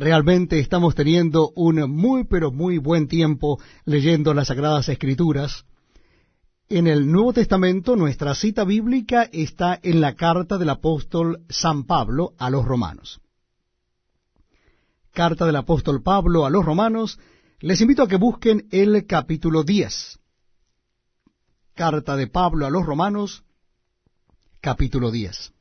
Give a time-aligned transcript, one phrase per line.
[0.00, 5.66] Realmente estamos teniendo un muy pero muy buen tiempo leyendo las Sagradas Escrituras.
[6.70, 12.32] En el Nuevo Testamento nuestra cita bíblica está en la carta del apóstol San Pablo
[12.38, 13.20] a los romanos.
[15.12, 17.18] Carta del apóstol Pablo a los romanos,
[17.58, 20.18] les invito a que busquen el capítulo 10.
[21.74, 23.44] Carta de Pablo a los romanos,
[24.62, 25.52] capítulo 10.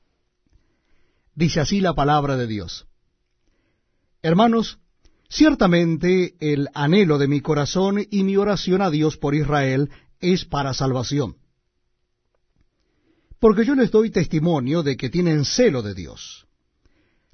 [1.36, 2.89] Dice así la palabra de Dios.
[4.22, 4.80] Hermanos,
[5.30, 9.90] ciertamente el anhelo de mi corazón y mi oración a Dios por Israel
[10.20, 11.38] es para salvación.
[13.40, 16.48] Porque yo les doy testimonio de que tienen celo de Dios,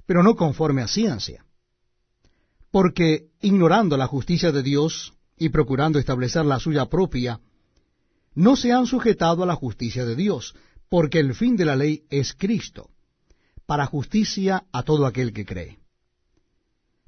[0.06, 1.44] pero no conforme a ciencia.
[2.70, 7.40] Porque ignorando la justicia de Dios y procurando establecer la suya propia,
[8.34, 10.54] no se han sujetado a la justicia de Dios,
[10.88, 12.90] porque el fin de la ley es Cristo,
[13.66, 15.85] para justicia a todo aquel que cree.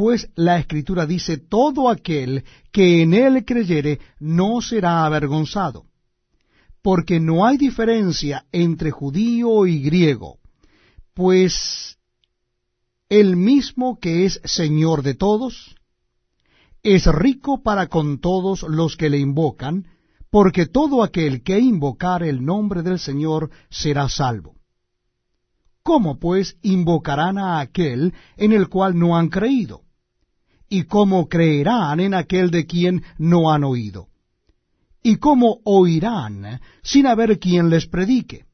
[0.00, 5.84] Pues la Escritura dice, todo aquel que en él creyere no será avergonzado,
[6.80, 10.38] porque no hay diferencia entre judío y griego,
[11.12, 11.98] pues
[13.10, 15.76] el mismo que es Señor de todos,
[16.82, 19.86] es rico para con todos los que le invocan,
[20.30, 24.54] porque todo aquel que invocar el nombre del Señor será salvo.
[25.82, 29.82] ¿Cómo pues invocarán a aquel en el cual no han creído?
[30.72, 34.08] ¿Y cómo creerán en aquel de quien no han oído?
[35.02, 38.46] ¿Y cómo oirán sin haber quien les predique?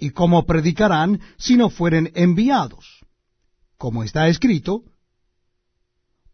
[0.00, 2.84] ¿Y cómo predicarán si no fueren enviados?
[3.76, 4.82] Como está escrito,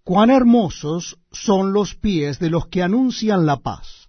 [0.03, 4.08] cuán hermosos son los pies de los que anuncian la paz,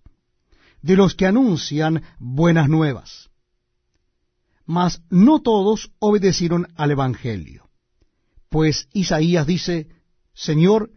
[0.81, 3.29] de los que anuncian buenas nuevas.
[4.65, 7.69] Mas no todos obedecieron al Evangelio,
[8.47, 9.89] pues Isaías dice,
[10.35, 10.91] Señor,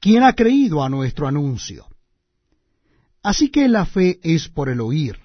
[0.00, 1.86] ¿quién ha creído a nuestro anuncio?
[3.22, 5.18] Así que la fe es por el oír,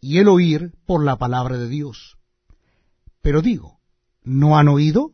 [0.00, 2.16] y el oír por la palabra de Dios.
[3.20, 3.80] Pero digo,
[4.22, 5.10] ¿no han oído?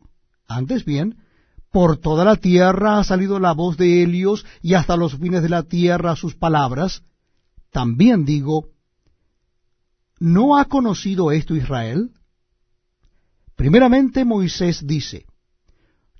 [0.47, 1.17] Antes bien,
[1.71, 5.49] por toda la tierra ha salido la voz de Helios, y hasta los fines de
[5.49, 7.01] la tierra sus palabras.
[7.71, 8.69] También digo,
[10.19, 12.11] ¿no ha conocido esto Israel?
[13.55, 15.25] Primeramente Moisés dice,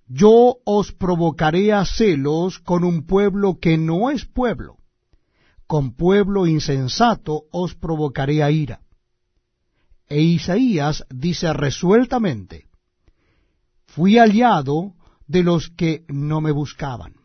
[0.07, 4.77] yo os provocaré a celos con un pueblo que no es pueblo,
[5.67, 8.81] con pueblo insensato os provocaré a ira.
[10.07, 12.67] E Isaías dice resueltamente,
[13.88, 14.93] fui aliado
[15.27, 17.16] de los que no me buscaban,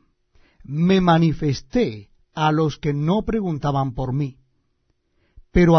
[0.64, 4.38] me manifesté a los que no preguntaban por mí,
[5.52, 5.76] pero